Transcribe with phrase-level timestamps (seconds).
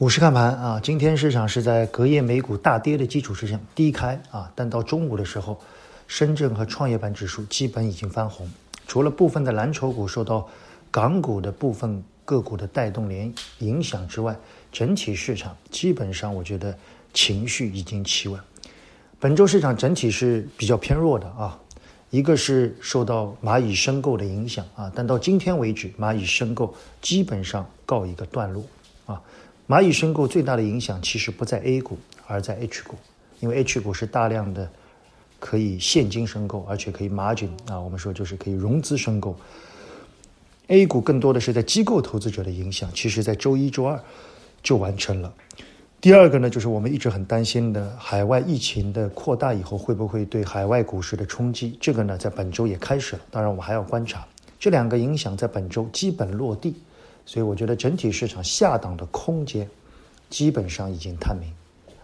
[0.00, 5.60] 股市看盘啊，今天市场是在隔夜美股大跌的基础之上低开啊，但到中午的时候，
[6.06, 8.50] 深圳和创业板指数基本已经翻红，
[8.86, 10.48] 除了部分的蓝筹股受到
[10.90, 14.34] 港股的部分个股的带动连影响之外，
[14.72, 16.74] 整体市场基本上我觉得
[17.12, 18.40] 情绪已经企稳。
[19.18, 21.60] 本周市场整体是比较偏弱的啊，
[22.08, 28.64] 一个是受到蚂蚁申购的影响啊，但到今天为止，蚂蚁申购基本上告一个段落
[29.04, 29.20] 啊。
[29.70, 31.96] 蚂蚁申购最大的影响其实不在 A 股，
[32.26, 32.96] 而在 H 股，
[33.38, 34.68] 因为 H 股是大量的
[35.38, 39.36] 可以现金申购，而且可以 margin 啊，我们说就是可以融资申购。
[40.66, 44.02] A 股更多的是在机构投资者的影响，其实在周一周二
[44.60, 45.32] 就完成了。
[46.00, 54.26] 第二个呢，就是我们一直很担心的海外疫情的扩大以后会不会对海外股市的冲击，这个呢在本周也开始了，当然我们还要观察。
[54.58, 56.74] 这两个影响在本周基本落地。
[57.30, 59.70] 所以我觉得整体市场下档的空间
[60.28, 61.48] 基本上已经探明，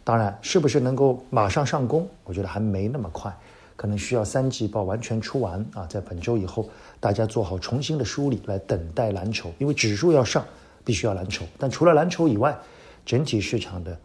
[0.04, 3.36] 当然是不是能够马上上攻，我觉得还没那么快，
[3.74, 10.46] 可能需要三季报完全出完啊，在本周以后大家做好重新的梳理，来等待蓝筹，因为指数要上
[10.84, 12.56] 必须要蓝筹，但除了蓝筹以外，
[13.04, 13.98] 整体市场的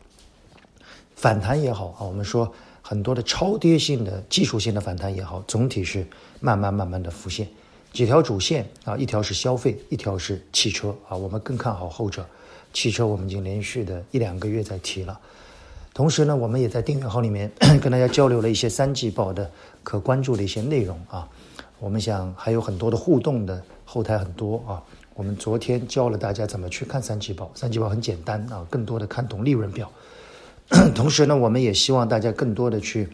[1.16, 6.04] 反弹也好啊，我们说很多的超跌性的技术性的反弹也好，总体是
[6.40, 7.48] 慢慢慢慢的浮现。
[7.94, 12.26] 几条主线啊，一条是消费，一条是汽车啊，我们更看好后者。
[12.74, 15.20] 汽车我们已经连续的一两个月在提了，
[15.94, 17.52] 同时呢，我们也在订阅号里面
[17.84, 19.52] 跟大家交流了一些三季报的
[19.84, 21.28] 可关注的一些内容啊。
[21.80, 24.82] 我们想还有很多的互动的后台很多啊。
[25.14, 29.92] 我们昨天教了大家怎么去看三季报，三季报很简单啊，更多的看懂利润表。
[30.96, 33.10] 同时呢，我们也希望大家更多的去。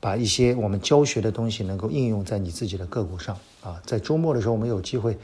[0.00, 5.18] 把一些我们教学的东西能够应用在你自己的个股上啊，在周末的时候，我们有机会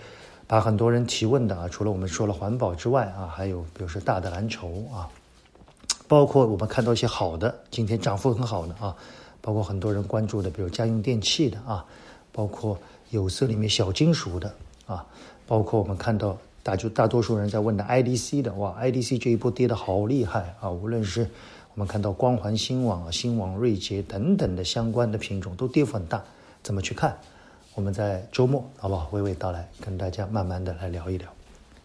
[0.48, 5.08] 把很多人提问的啊，除了我们说了环保之外啊，还有比如说大的蓝筹啊，
[6.08, 8.97] 包括我们看到一些好的，今天涨幅很好的啊，
[9.41, 11.84] 包括很多人关注的，比如家用电器的啊，
[12.33, 12.77] 包括
[13.11, 14.52] 有色里面小金属的
[14.86, 15.07] 啊，
[15.46, 21.30] 包括我们看到大就大多数人在问的 IDC 的哇，IDC 这一波跌的好厉害啊，无论是。
[21.74, 26.23] 我们看到光环新网、新网锐捷等等的相关的品种都跌幅很大，
[26.62, 27.18] 怎么去看？
[27.74, 29.11] 我们在周末好不好？
[29.12, 31.29] 娓娓道来，跟大家慢慢的来聊一聊，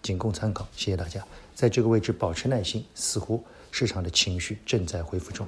[0.03, 0.67] 仅供参考。
[0.75, 5.47] 谢谢大家，在这个位置保持耐心，似乎市场的情绪正在恢复中。